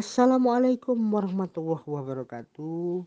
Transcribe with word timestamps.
Assalamualaikum 0.00 0.96
warahmatullahi 1.12 1.84
wabarakatuh. 1.84 3.04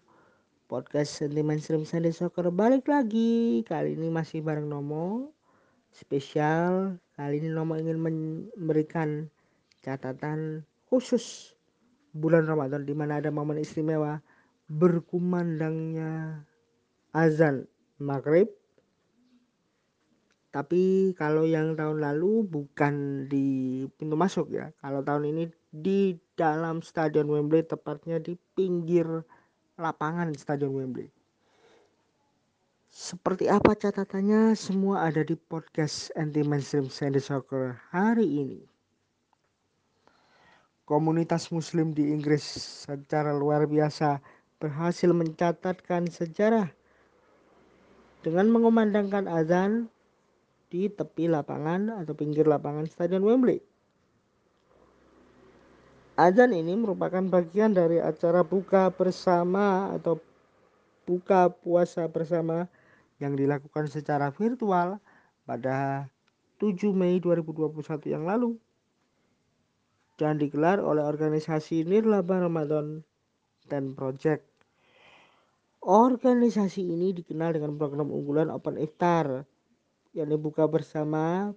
Podcast 0.69 1.17
Sentimen 1.17 1.57
Stream 1.57 1.89
Sunday 1.89 2.13
Soccer 2.13 2.53
balik 2.53 2.85
lagi. 2.85 3.65
Kali 3.65 3.97
ini 3.97 4.13
masih 4.13 4.45
bareng 4.45 4.69
Nomo. 4.69 5.33
Spesial 5.89 7.01
Kali 7.17 7.41
ini 7.41 7.49
Nomo 7.49 7.81
ingin 7.81 7.97
memberikan 7.97 9.25
catatan 9.81 10.69
khusus 10.85 11.57
Bulan 12.13 12.45
Ramadan 12.45 12.85
di 12.85 12.93
mana 12.93 13.17
ada 13.17 13.33
momen 13.33 13.57
istimewa 13.57 14.21
Berkumandangnya 14.69 16.45
azan 17.09 17.65
maghrib 17.97 18.53
tapi 20.53 21.17
kalau 21.17 21.49
yang 21.49 21.73
tahun 21.73 21.97
lalu 21.97 22.45
bukan 22.45 23.25
di 23.25 23.81
pintu 23.97 24.13
masuk 24.13 24.53
ya. 24.53 24.69
Kalau 24.85 25.01
tahun 25.01 25.33
ini 25.33 25.43
di 25.73 26.13
dalam 26.37 26.85
stadion 26.85 27.25
Wembley 27.25 27.65
tepatnya 27.65 28.21
di 28.21 28.37
pinggir 28.53 29.25
lapangan 29.81 30.29
stadion 30.37 30.77
Wembley. 30.77 31.09
Seperti 32.93 33.49
apa 33.49 33.73
catatannya? 33.73 34.53
Semua 34.53 35.09
ada 35.09 35.25
di 35.25 35.33
podcast 35.33 36.13
anti 36.13 36.45
mainstream 36.45 36.85
Sandy 36.85 37.17
Soccer 37.17 37.73
hari 37.89 38.29
ini. 38.29 38.61
Komunitas 40.85 41.49
muslim 41.49 41.97
di 41.97 42.13
Inggris 42.13 42.45
secara 42.85 43.33
luar 43.33 43.65
biasa 43.65 44.21
berhasil 44.61 45.09
mencatatkan 45.09 46.05
sejarah 46.05 46.69
dengan 48.21 48.53
mengumandangkan 48.53 49.25
azan 49.25 49.89
di 50.73 50.89
tepi 50.89 51.29
lapangan 51.29 52.01
atau 52.01 52.17
pinggir 52.17 52.49
lapangan 52.49 52.89
Stadion 52.89 53.21
Wembley. 53.21 53.61
Azan 56.17 56.57
ini 56.57 56.73
merupakan 56.73 57.21
bagian 57.29 57.77
dari 57.77 58.01
acara 58.01 58.41
buka 58.41 58.89
bersama 58.89 59.93
atau 59.93 60.17
buka 61.05 61.53
puasa 61.53 62.09
bersama 62.09 62.65
yang 63.21 63.37
dilakukan 63.37 63.85
secara 63.85 64.33
virtual 64.33 64.97
pada 65.45 66.09
7 66.57 66.89
Mei 66.89 67.21
2021 67.21 67.77
yang 68.09 68.25
lalu 68.25 68.57
dan 70.17 70.41
digelar 70.41 70.81
oleh 70.81 71.05
organisasi 71.05 71.85
Nirlaba 71.85 72.49
Ramadan 72.49 73.05
dan 73.69 73.93
Project. 73.93 74.45
Organisasi 75.83 76.81
ini 76.81 77.13
dikenal 77.13 77.57
dengan 77.57 77.77
program 77.77 78.09
unggulan 78.09 78.49
Open 78.49 78.79
Iftar 78.79 79.43
yakni 80.13 80.37
buka 80.37 80.69
bersama 80.69 81.53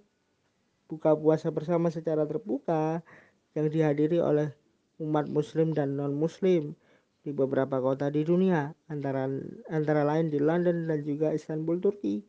buka 0.89 1.13
puasa 1.13 1.53
bersama 1.53 1.93
secara 1.93 2.25
terbuka 2.25 3.05
yang 3.53 3.69
dihadiri 3.69 4.17
oleh 4.17 4.49
umat 4.97 5.29
muslim 5.29 5.77
dan 5.77 5.93
non 5.93 6.17
muslim 6.17 6.73
di 7.21 7.35
beberapa 7.35 7.77
kota 7.77 8.09
di 8.09 8.25
dunia 8.25 8.73
antara 8.89 9.29
antara 9.69 10.01
lain 10.07 10.33
di 10.33 10.41
London 10.41 10.89
dan 10.89 11.03
juga 11.05 11.35
Istanbul 11.35 11.77
Turki. 11.83 12.23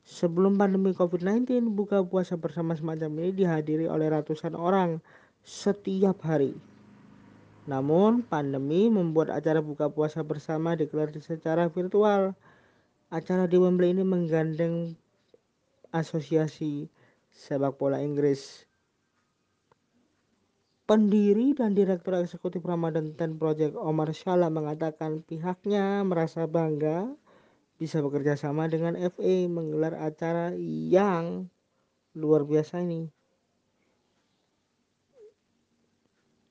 Sebelum 0.00 0.56
pandemi 0.56 0.96
COVID-19, 0.96 1.76
buka 1.76 2.00
puasa 2.00 2.34
bersama 2.34 2.72
semacam 2.72 3.20
ini 3.20 3.44
dihadiri 3.44 3.84
oleh 3.86 4.08
ratusan 4.08 4.56
orang 4.56 4.98
setiap 5.44 6.24
hari. 6.24 6.56
Namun, 7.68 8.24
pandemi 8.24 8.88
membuat 8.88 9.28
acara 9.28 9.60
buka 9.60 9.92
puasa 9.92 10.24
bersama 10.24 10.72
digelar 10.72 11.12
secara 11.20 11.68
virtual. 11.68 12.32
Acara 13.12 13.44
di 13.44 13.60
Wembley 13.60 13.92
ini 13.92 14.02
menggandeng 14.02 14.96
Asosiasi 15.90 16.86
Sepak 17.30 17.74
Bola 17.74 17.98
Inggris. 17.98 18.66
Pendiri 20.86 21.54
dan 21.54 21.74
Direktur 21.74 22.18
Eksekutif 22.18 22.66
Ramadan 22.66 23.14
Ten 23.14 23.38
Project 23.38 23.78
Omar 23.78 24.10
Shala 24.10 24.50
mengatakan 24.50 25.22
pihaknya 25.22 26.02
merasa 26.02 26.50
bangga 26.50 27.06
bisa 27.78 28.02
bekerja 28.02 28.34
sama 28.34 28.66
dengan 28.66 28.98
FA 28.98 29.46
menggelar 29.46 29.94
acara 30.02 30.50
yang 30.58 31.46
luar 32.18 32.42
biasa 32.42 32.82
ini. 32.82 33.06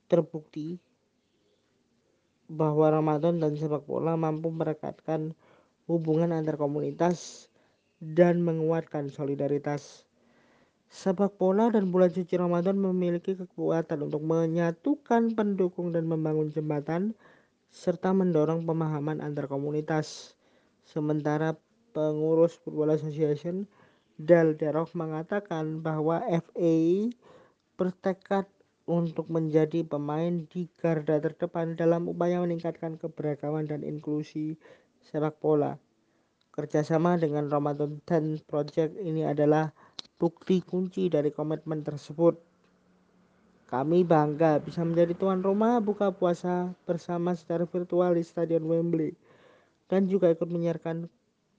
Terbukti 0.07 0.79
bahwa 2.49 2.89
Ramadan 2.89 3.43
dan 3.43 3.53
sepak 3.59 3.85
bola 3.85 4.15
mampu 4.15 4.49
merekatkan 4.49 5.35
hubungan 5.85 6.31
antar 6.33 6.57
komunitas 6.57 7.48
dan 7.99 8.43
menguatkan 8.43 9.11
solidaritas. 9.11 10.07
Sepak 10.89 11.37
bola 11.37 11.69
dan 11.69 11.93
bulan 11.93 12.09
suci 12.09 12.33
Ramadan 12.33 12.79
memiliki 12.81 13.37
kekuatan 13.37 14.09
untuk 14.09 14.25
menyatukan 14.25 15.37
pendukung 15.37 15.93
dan 15.93 16.09
membangun 16.09 16.49
jembatan 16.49 17.13
serta 17.69 18.09
mendorong 18.09 18.65
pemahaman 18.65 19.21
antar 19.21 19.45
komunitas. 19.45 20.33
Sementara 20.81 21.53
pengurus 21.93 22.57
Football 22.57 22.97
Association 22.97 23.69
Del 24.17 24.57
Derok 24.57 24.97
mengatakan 24.97 25.85
bahwa 25.85 26.25
FA 26.25 26.77
bertekad 27.77 28.49
untuk 28.89 29.29
menjadi 29.29 29.85
pemain 29.85 30.49
di 30.49 30.65
garda 30.81 31.21
terdepan 31.21 31.77
dalam 31.77 32.09
upaya 32.09 32.41
meningkatkan 32.41 32.97
keberagaman 32.97 33.69
dan 33.69 33.85
inklusi 33.85 34.57
sepak 35.05 35.37
bola. 35.37 35.77
Kerjasama 36.59 37.15
dengan 37.15 37.47
Ramadan 37.47 38.03
10 38.03 38.43
Project 38.43 38.99
ini 38.99 39.23
adalah 39.23 39.71
bukti 40.19 40.59
kunci 40.59 41.07
dari 41.07 41.31
komitmen 41.31 41.87
tersebut. 41.87 42.35
Kami 43.71 44.03
bangga 44.03 44.59
bisa 44.59 44.83
menjadi 44.83 45.15
tuan 45.15 45.39
rumah 45.39 45.79
buka 45.79 46.11
puasa 46.11 46.75
bersama 46.83 47.31
secara 47.31 47.63
virtual 47.63 48.11
di 48.11 48.27
Stadion 48.27 48.67
Wembley 48.67 49.15
dan 49.87 50.11
juga 50.11 50.35
ikut 50.35 50.51
menyiarkan 50.51 51.07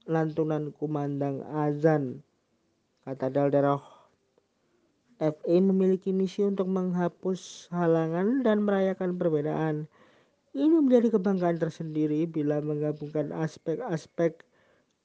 lantunan 0.05 0.69
kumandang 0.77 1.49
azan. 1.49 2.21
Kata 3.09 3.33
Dalderoh, 3.33 3.81
FA 5.17 5.57
memiliki 5.65 6.13
misi 6.13 6.45
untuk 6.45 6.69
menghapus 6.69 7.73
halangan 7.73 8.45
dan 8.45 8.69
merayakan 8.69 9.17
perbedaan. 9.17 9.89
Ini 10.53 10.77
menjadi 10.77 11.17
kebanggaan 11.17 11.57
tersendiri 11.57 12.29
bila 12.29 12.61
menggabungkan 12.61 13.33
aspek-aspek 13.33 14.50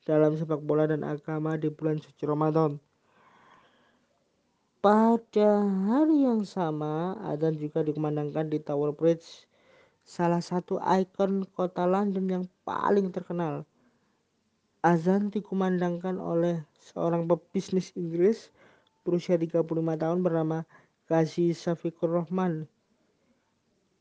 dalam 0.05 0.37
sepak 0.37 0.61
bola 0.61 0.85
dan 0.85 1.01
agama 1.01 1.57
di 1.57 1.73
bulan 1.73 1.97
suci 1.97 2.23
Ramadan. 2.29 2.77
Pada 4.85 5.65
hari 5.89 6.29
yang 6.29 6.45
sama, 6.45 7.17
adzan 7.25 7.57
juga 7.57 7.81
dikumandangkan 7.81 8.53
di 8.53 8.61
Tower 8.61 8.93
Bridge, 8.93 9.49
salah 10.05 10.45
satu 10.45 10.77
ikon 10.77 11.49
kota 11.57 11.89
London 11.89 12.29
yang 12.29 12.45
paling 12.61 13.09
terkenal. 13.09 13.65
Azan 14.85 15.33
dikumandangkan 15.33 16.21
oleh 16.21 16.61
seorang 16.77 17.25
pebisnis 17.25 17.89
Inggris 17.97 18.53
berusia 19.01 19.33
35 19.33 19.65
tahun 19.73 20.21
bernama 20.21 20.61
Ghazi 21.09 21.57
Safikur 21.57 22.13
Rahman 22.13 22.69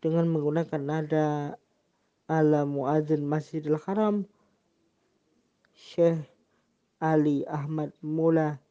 dengan 0.05 0.29
menggunakan 0.29 0.81
nada 0.85 1.57
ala 2.29 2.69
muadzin 2.69 3.25
Masjidil 3.25 3.81
Haram 3.89 4.29
Syekh 5.75 6.23
Ali 7.03 7.43
Ahmad 7.51 7.91
Mula. 7.99 8.63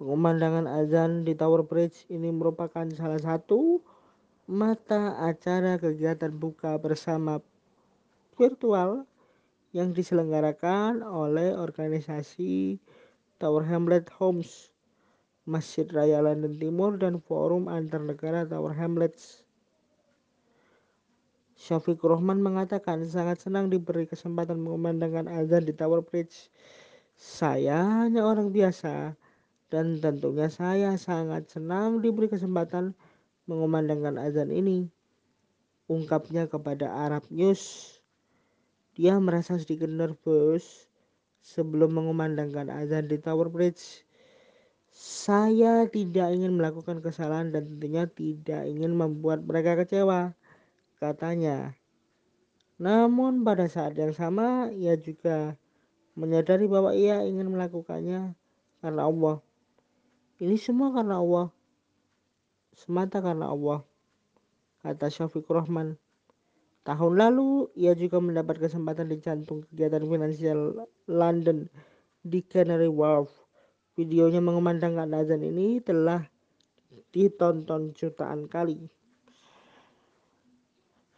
Pengumandangan 0.00 0.64
azan 0.64 1.28
di 1.28 1.36
Tower 1.36 1.60
Bridge 1.60 2.08
ini 2.08 2.32
merupakan 2.32 2.88
salah 2.96 3.20
satu 3.20 3.84
mata 4.48 5.20
acara 5.20 5.76
kegiatan 5.76 6.32
buka 6.32 6.80
bersama 6.80 7.44
virtual 8.34 9.04
yang 9.76 9.92
diselenggarakan 9.92 11.04
oleh 11.04 11.52
organisasi 11.52 12.80
Tower 13.36 13.68
Hamlet 13.68 14.08
Homes, 14.16 14.72
Masjid 15.44 15.84
Raya 15.84 16.24
London 16.24 16.56
Timur, 16.56 16.96
dan 16.96 17.20
Forum 17.20 17.68
Antar 17.68 18.00
Negara 18.00 18.48
Tower 18.48 18.72
Hamlets. 18.72 19.43
Syafiq 21.64 21.96
Rohman 22.04 22.44
mengatakan 22.44 23.08
sangat 23.08 23.40
senang 23.40 23.72
diberi 23.72 24.04
kesempatan 24.04 24.60
mengumandangkan 24.60 25.32
azan 25.32 25.64
di 25.64 25.72
Tower 25.72 26.04
Bridge. 26.04 26.52
Saya 27.16 28.04
hanya 28.04 28.20
orang 28.20 28.52
biasa 28.52 29.16
dan 29.72 29.96
tentunya 29.96 30.52
saya 30.52 30.92
sangat 31.00 31.48
senang 31.48 32.04
diberi 32.04 32.28
kesempatan 32.28 32.92
mengumandangkan 33.48 34.20
azan 34.20 34.52
ini. 34.52 34.92
Ungkapnya 35.88 36.52
kepada 36.52 36.92
Arab 36.92 37.24
News. 37.32 37.96
Dia 38.92 39.16
merasa 39.16 39.56
sedikit 39.56 39.88
nervous 39.88 40.84
sebelum 41.40 41.96
mengumandangkan 41.96 42.68
azan 42.68 43.08
di 43.08 43.16
Tower 43.16 43.48
Bridge. 43.48 44.04
Saya 44.92 45.88
tidak 45.88 46.28
ingin 46.28 46.60
melakukan 46.60 47.00
kesalahan 47.00 47.56
dan 47.56 47.72
tentunya 47.72 48.04
tidak 48.04 48.68
ingin 48.68 48.92
membuat 48.92 49.48
mereka 49.48 49.80
kecewa 49.80 50.36
katanya. 51.04 51.76
Namun 52.80 53.44
pada 53.44 53.68
saat 53.68 53.92
yang 54.00 54.16
sama 54.16 54.72
ia 54.72 54.96
juga 54.96 55.54
menyadari 56.16 56.64
bahwa 56.64 56.96
ia 56.96 57.20
ingin 57.22 57.52
melakukannya 57.52 58.32
karena 58.80 59.02
Allah. 59.04 59.36
Ini 60.40 60.56
semua 60.56 60.90
karena 60.90 61.20
Allah. 61.20 61.52
Semata 62.74 63.22
karena 63.22 63.52
Allah. 63.52 63.86
kata 64.84 65.08
Syafiq 65.08 65.48
Rahman. 65.48 65.96
Tahun 66.84 67.14
lalu, 67.16 67.72
ia 67.72 67.96
juga 67.96 68.20
mendapat 68.20 68.60
kesempatan 68.60 69.08
di 69.08 69.16
jantung 69.16 69.64
kegiatan 69.64 70.04
finansial 70.04 70.84
London 71.08 71.64
di 72.20 72.44
Canary 72.44 72.92
Wharf. 72.92 73.32
Videonya 73.96 74.44
mengumandangkan 74.44 75.08
azan 75.16 75.40
ini 75.40 75.80
telah 75.80 76.28
ditonton 77.08 77.96
jutaan 77.96 78.50
kali. 78.50 78.90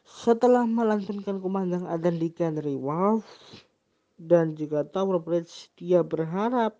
Setelah 0.06 0.62
melantunkan 0.62 1.42
kumandang 1.42 1.82
azan 1.90 2.22
di 2.22 2.30
Canary 2.30 2.78
Wharf 2.78 3.26
dan 4.14 4.54
juga 4.54 4.86
Tower 4.86 5.18
Bridge, 5.18 5.66
dia 5.74 6.06
berharap 6.06 6.78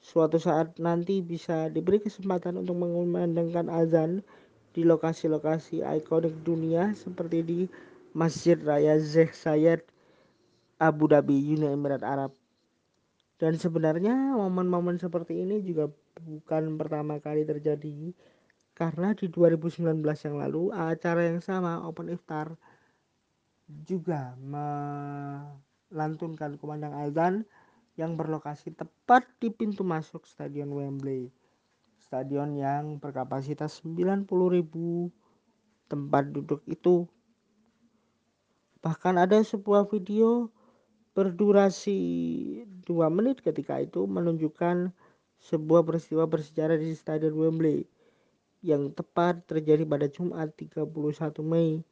suatu 0.00 0.40
saat 0.40 0.80
nanti 0.80 1.20
bisa 1.20 1.68
diberi 1.68 2.00
kesempatan 2.00 2.56
untuk 2.56 2.80
mengumandangkan 2.80 3.68
azan 3.68 4.24
di 4.72 4.80
lokasi-lokasi 4.80 5.84
ikonik 5.84 6.32
dunia 6.40 6.96
seperti 6.96 7.44
di 7.44 7.60
Masjid 8.16 8.56
Raya 8.56 8.96
Sheikh 8.96 9.36
Zayed 9.36 9.84
Abu 10.80 11.04
Dhabi 11.04 11.36
Uni 11.52 11.68
Emirat 11.68 12.00
Arab. 12.00 12.32
Dan 13.36 13.60
sebenarnya 13.60 14.32
momen-momen 14.32 14.96
seperti 14.96 15.36
ini 15.36 15.60
juga 15.60 15.92
bukan 16.16 16.80
pertama 16.80 17.20
kali 17.20 17.44
terjadi 17.44 18.16
karena 18.74 19.14
di 19.14 19.30
2019 19.30 20.02
yang 20.02 20.36
lalu 20.42 20.74
acara 20.74 21.30
yang 21.30 21.38
sama 21.38 21.86
Open 21.86 22.10
Iftar 22.10 22.58
juga 23.86 24.34
melantunkan 25.94 26.58
kumandang 26.58 26.92
azan 27.06 27.46
yang 27.94 28.18
berlokasi 28.18 28.74
tepat 28.74 29.30
di 29.38 29.54
pintu 29.54 29.86
masuk 29.86 30.26
Stadion 30.26 30.74
Wembley. 30.74 31.30
Stadion 32.02 32.58
yang 32.58 32.98
berkapasitas 32.98 33.78
90.000 33.86 34.26
tempat 35.86 36.24
duduk 36.34 36.60
itu. 36.66 37.06
Bahkan 38.82 39.14
ada 39.22 39.38
sebuah 39.40 39.86
video 39.88 40.50
berdurasi 41.14 41.96
2 42.84 42.90
menit 43.14 43.38
ketika 43.38 43.78
itu 43.78 44.02
menunjukkan 44.04 44.90
sebuah 45.38 45.86
peristiwa 45.86 46.26
bersejarah 46.26 46.74
di 46.74 46.90
Stadion 46.92 47.38
Wembley 47.38 47.86
yang 48.64 48.96
tepat 48.96 49.44
terjadi 49.44 49.84
pada 49.84 50.08
Jumat 50.08 50.56
31 50.56 50.88
Mei 51.44 51.84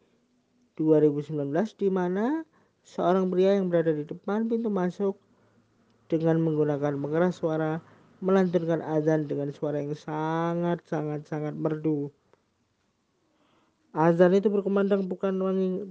2019 0.81 1.37
di 1.77 1.93
mana 1.93 2.49
seorang 2.81 3.29
pria 3.29 3.61
yang 3.61 3.69
berada 3.69 3.93
di 3.93 4.09
depan 4.09 4.49
pintu 4.49 4.73
masuk 4.73 5.21
dengan 6.09 6.41
menggunakan 6.41 6.97
pengeras 6.97 7.37
suara 7.37 7.85
melantunkan 8.25 8.81
azan 8.81 9.29
dengan 9.29 9.53
suara 9.53 9.85
yang 9.85 9.93
sangat 9.93 10.81
sangat 10.89 11.29
sangat 11.29 11.53
merdu. 11.53 12.09
Azan 13.93 14.33
itu 14.33 14.49
berkumandang 14.49 15.05
bukan 15.05 15.37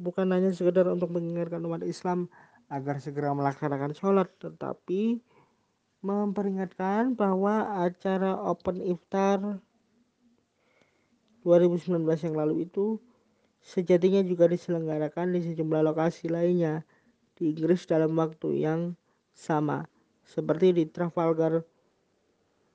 bukan 0.02 0.28
hanya 0.34 0.50
sekedar 0.50 0.90
untuk 0.90 1.14
mengingatkan 1.14 1.62
umat 1.62 1.86
Islam 1.86 2.26
agar 2.74 2.98
segera 2.98 3.38
melaksanakan 3.38 3.94
sholat, 3.94 4.34
tetapi 4.42 5.22
memperingatkan 6.02 7.14
bahwa 7.14 7.86
acara 7.86 8.34
Open 8.42 8.82
Iftar 8.82 9.62
2019 11.42 12.06
yang 12.06 12.36
lalu 12.38 12.70
itu 12.70 13.02
sejatinya 13.62 14.26
juga 14.26 14.50
diselenggarakan 14.50 15.34
di 15.38 15.40
sejumlah 15.46 15.82
lokasi 15.86 16.30
lainnya 16.30 16.82
di 17.38 17.54
Inggris 17.54 17.86
dalam 17.86 18.14
waktu 18.18 18.66
yang 18.66 18.94
sama 19.34 19.86
seperti 20.26 20.74
di 20.76 20.84
Trafalgar 20.88 21.66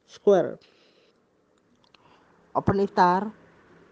Square. 0.06 0.58
Open 2.56 2.78
iftar 2.82 3.30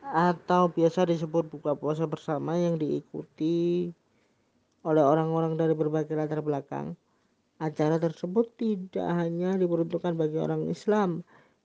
atau 0.04 0.70
biasa 0.70 1.08
disebut 1.08 1.50
buka 1.50 1.74
puasa 1.74 2.06
bersama 2.06 2.54
yang 2.54 2.78
diikuti 2.78 3.90
oleh 4.84 5.04
orang-orang 5.04 5.56
dari 5.56 5.72
berbagai 5.72 6.12
latar 6.12 6.44
belakang. 6.44 6.94
Acara 7.56 7.96
tersebut 7.96 8.52
tidak 8.58 9.08
hanya 9.16 9.56
diperuntukkan 9.56 10.12
bagi 10.14 10.36
orang 10.36 10.68
Islam, 10.68 11.24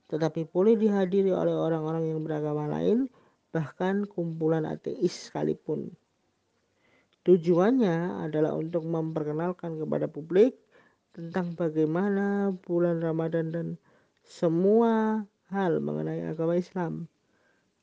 tetapi 0.10 0.50
boleh 0.50 0.74
dihadiri 0.74 1.30
oleh 1.30 1.54
orang-orang 1.54 2.10
yang 2.10 2.26
beragama 2.26 2.66
lain, 2.66 3.06
bahkan 3.54 4.10
kumpulan 4.10 4.66
ateis 4.66 5.30
sekalipun. 5.30 5.94
Tujuannya 7.30 8.26
adalah 8.26 8.58
untuk 8.58 8.90
memperkenalkan 8.90 9.78
kepada 9.78 10.10
publik 10.10 10.58
tentang 11.14 11.54
bagaimana 11.54 12.50
bulan 12.66 13.06
Ramadan 13.06 13.54
dan 13.54 13.68
semua 14.26 15.26
hal 15.54 15.78
mengenai 15.78 16.26
agama 16.26 16.58
Islam. 16.58 17.06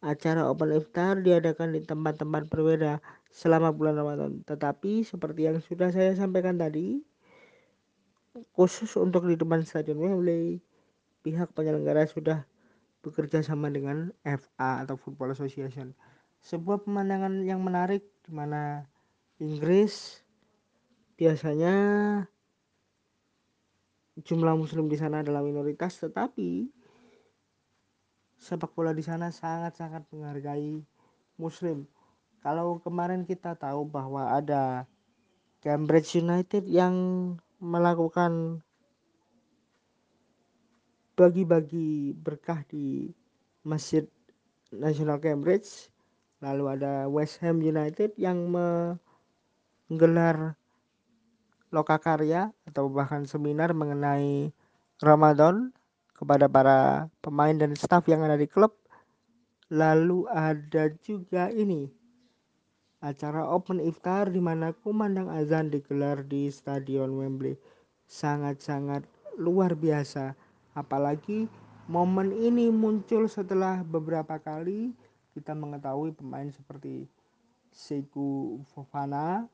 Acara 0.02 0.46
Open 0.46 0.74
Iftar 0.74 1.22
diadakan 1.22 1.74
di 1.74 1.82
tempat-tempat 1.82 2.46
berbeda 2.46 3.02
selama 3.30 3.70
bulan 3.74 3.98
Ramadan. 3.98 4.42
Tetapi 4.46 5.02
seperti 5.02 5.46
yang 5.50 5.58
sudah 5.62 5.90
saya 5.90 6.14
sampaikan 6.14 6.58
tadi, 6.58 7.02
khusus 8.54 8.92
untuk 8.98 9.26
di 9.26 9.34
depan 9.34 9.66
Stadion 9.66 9.98
Wembley, 9.98 10.62
pihak 11.26 11.50
penyelenggara 11.58 12.06
sudah 12.06 12.46
bekerja 13.02 13.42
sama 13.42 13.66
dengan 13.66 14.14
FA 14.22 14.86
atau 14.86 14.94
Football 14.94 15.34
Association. 15.34 15.90
Sebuah 16.38 16.86
pemandangan 16.86 17.42
yang 17.42 17.58
menarik 17.66 18.06
di 18.22 18.30
mana 18.30 18.86
Inggris 19.42 20.22
biasanya 21.18 21.74
jumlah 24.22 24.54
muslim 24.54 24.86
di 24.86 24.94
sana 24.94 25.26
adalah 25.26 25.42
minoritas 25.42 25.98
tetapi 25.98 26.70
sepak 28.38 28.70
bola 28.78 28.94
di 28.94 29.02
sana 29.02 29.34
sangat-sangat 29.34 30.06
menghargai 30.14 30.78
muslim. 31.42 31.90
Kalau 32.46 32.78
kemarin 32.78 33.26
kita 33.26 33.58
tahu 33.58 33.82
bahwa 33.90 34.30
ada 34.30 34.86
Cambridge 35.58 36.14
United 36.22 36.62
yang 36.70 36.94
melakukan 37.58 38.62
bagi-bagi 41.16 42.12
berkah 42.12 42.60
di 42.68 43.08
Masjid 43.64 44.04
Nasional 44.68 45.16
Cambridge, 45.18 45.88
lalu 46.44 46.76
ada 46.76 47.08
West 47.08 47.40
Ham 47.40 47.64
United 47.64 48.12
yang 48.20 48.52
menggelar 49.88 50.54
lokakarya 51.72 52.52
atau 52.68 52.92
bahkan 52.92 53.24
seminar 53.24 53.72
mengenai 53.72 54.52
Ramadan 55.00 55.72
kepada 56.16 56.48
para 56.48 57.08
pemain 57.24 57.56
dan 57.56 57.72
staf 57.76 58.04
yang 58.08 58.22
ada 58.22 58.36
di 58.36 58.46
klub. 58.46 58.76
Lalu 59.72 60.30
ada 60.30 60.92
juga 61.02 61.50
ini 61.50 61.90
acara 63.02 63.44
open 63.44 63.82
iftar 63.82 64.30
di 64.30 64.38
mana 64.38 64.70
kumandang 64.84 65.28
azan 65.28 65.68
digelar 65.72 66.22
di 66.22 66.48
Stadion 66.52 67.18
Wembley. 67.18 67.58
Sangat-sangat 68.06 69.02
luar 69.36 69.74
biasa. 69.74 70.32
Apalagi 70.76 71.48
momen 71.88 72.36
ini 72.36 72.68
muncul 72.68 73.24
setelah 73.32 73.80
beberapa 73.80 74.36
kali 74.36 74.92
kita 75.32 75.56
mengetahui 75.56 76.12
pemain 76.12 76.52
seperti 76.52 77.08
Seiku 77.72 78.60
Fofana 78.76 79.48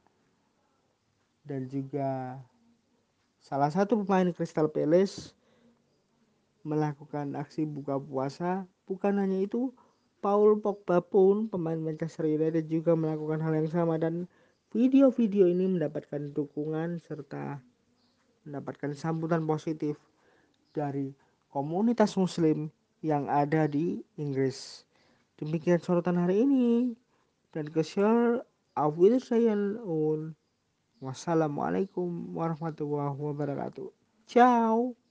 dan 1.47 1.71
juga 1.71 2.43
salah 3.39 3.71
satu 3.71 4.03
pemain 4.03 4.35
Crystal 4.35 4.67
Palace 4.67 5.31
melakukan 6.67 7.39
aksi 7.39 7.67
buka 7.67 7.99
puasa. 7.99 8.67
Bukan 8.87 9.19
hanya 9.19 9.43
itu, 9.43 9.71
Paul 10.23 10.59
Pogba 10.59 11.03
pun 11.03 11.51
pemain 11.51 11.79
Manchester 11.79 12.27
United 12.27 12.67
juga 12.71 12.95
melakukan 12.95 13.43
hal 13.43 13.63
yang 13.63 13.71
sama 13.71 13.99
dan 13.99 14.31
video-video 14.71 15.51
ini 15.51 15.67
mendapatkan 15.71 16.35
dukungan 16.35 17.03
serta 17.03 17.63
mendapatkan 18.43 18.95
sambutan 18.95 19.47
positif 19.47 19.99
dari 20.73 21.13
komunitas 21.53 22.17
muslim 22.17 22.73
yang 23.05 23.29
ada 23.29 23.69
di 23.69 24.01
Inggris. 24.17 24.89
Demikian 25.37 25.81
sorotan 25.81 26.17
hari 26.17 26.45
ini 26.45 26.95
dan 27.53 27.69
auf 28.77 28.97
Wiedersehen 28.97 29.77
und 29.85 30.33
Wassalamualaikum 31.03 32.31
warahmatullahi 32.31 33.19
wabarakatuh. 33.19 33.91
Ciao. 34.31 35.02